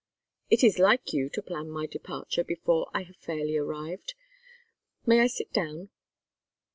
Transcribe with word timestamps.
"It 0.49 0.63
is 0.63 0.79
like 0.79 1.13
you 1.13 1.29
to 1.29 1.43
plan 1.43 1.69
my 1.69 1.85
departure 1.85 2.43
before 2.43 2.89
I 2.91 3.03
have 3.03 3.17
fairly 3.17 3.55
arrived. 3.55 4.15
May 5.05 5.19
I 5.19 5.27
sit 5.27 5.53
down?" 5.53 5.89